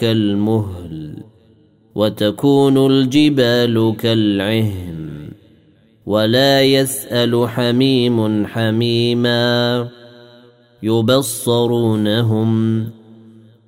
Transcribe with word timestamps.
كالمهل 0.00 1.16
وتكون 1.94 2.86
الجبال 2.86 3.96
كالعهن 3.98 5.30
ولا 6.06 6.62
يسأل 6.62 7.48
حميم 7.48 8.46
حميما. 8.46 9.88
يبصرونهم 10.82 12.50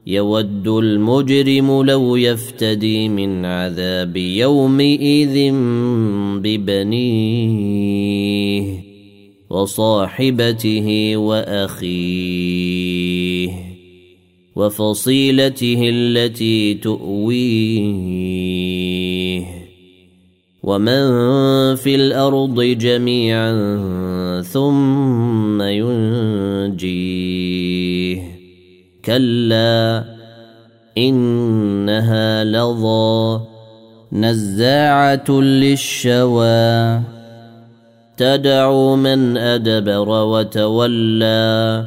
يود 0.06 0.68
المجرم 0.68 1.82
لو 1.82 2.16
يفتدي 2.16 3.08
من 3.08 3.44
عذاب 3.44 4.16
يومئذ 4.16 5.52
ببنيه 6.42 7.92
وصاحبته 9.50 11.16
وأخيه. 11.16 13.01
وفصيلته 14.56 15.90
التي 15.94 16.74
تؤويه. 16.74 18.22
ومن 20.62 21.04
في 21.74 21.94
الأرض 21.94 22.62
جميعا 22.62 23.52
ثم 24.40 25.62
ينجيه. 25.62 27.12
كلا 29.04 30.04
إنها 30.98 32.44
لظى 32.44 33.40
نزاعة 34.12 35.30
للشوى. 35.30 37.00
تدعو 38.16 38.96
من 38.96 39.36
أدبر 39.36 40.08
وتولى. 40.08 41.86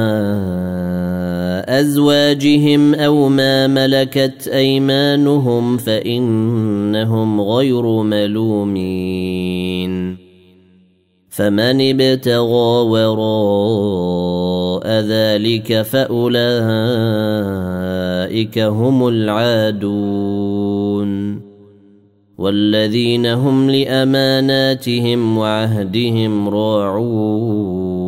أزواجهم 1.70 2.96
أو 2.96 3.30
ما 3.30 3.68
ملكت 3.68 4.48
أيمانهم 4.54 5.78
فإنهم 5.78 7.42
غير 7.42 8.04
ملومين. 8.04 9.90
فمن 11.30 12.02
ابتغى 12.02 12.90
وراء 12.90 14.88
ذلك 14.88 15.82
فأولئك 15.82 16.40
هم 18.60 19.08
العادون. 19.08 20.70
والذين 22.38 23.26
هم 23.26 23.70
لأماناتهم 23.70 25.38
وعهدهم 25.38 26.50
راعون. 26.50 28.00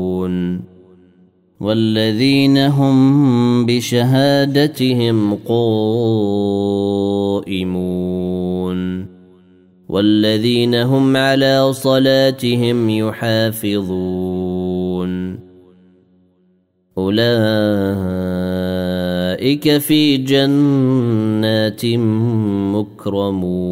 والذين 1.62 2.58
هم 2.58 3.66
بشهادتهم 3.66 5.36
قائمون 5.36 5.92
والذين 9.90 10.76
هم 10.76 11.18
على 11.18 11.74
صلاتهم 11.74 12.90
يحافظون 12.90 14.32
أولئك 16.98 17.28
في 19.78 20.18
جنات 20.18 21.86
مكرمون 22.76 23.72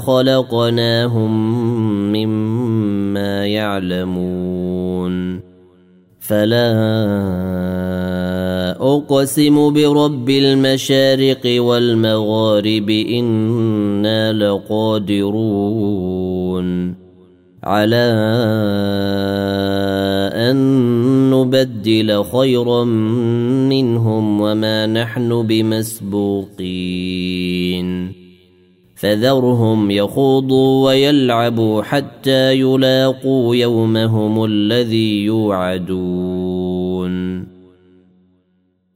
خلقناهم 0.00 1.32
مما 2.12 3.46
يعلمون. 3.46 5.40
فلا 6.20 6.72
أقسم 8.80 9.72
برب 9.72 10.30
المشارق 10.30 11.62
والمغارب 11.62 12.90
إنا 12.90 14.32
لقادرون. 14.32 15.80
على 17.64 18.10
أن 20.34 20.56
نبدل 21.30 22.24
خيرا 22.24 22.84
منهم 23.68 24.40
وما 24.40 24.86
نحن 24.86 25.46
بمسبوقين. 25.46 27.09
فذرهم 29.00 29.90
يخوضوا 29.90 30.86
ويلعبوا 30.86 31.82
حتى 31.82 32.60
يلاقوا 32.60 33.56
يومهم 33.56 34.44
الذي 34.44 35.24
يوعدون. 35.24 37.10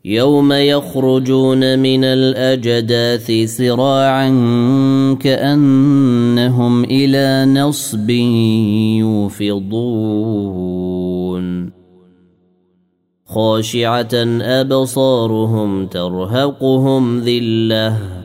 يوم 0.05 0.53
يخرجون 0.53 1.79
من 1.79 2.05
الأجداث 2.05 3.33
سراعا 3.57 4.29
كأنهم 5.21 6.85
إلى 6.85 7.61
نصب 7.61 8.11
يوفضون. 9.01 9.85
خاشعة 13.27 14.15
أبصارهم 14.41 15.87
ترهقهم 15.87 17.21
ذلة. 17.21 18.25